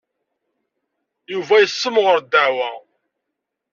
[1.33, 2.69] Yuba yessemɣer ddeɛwa.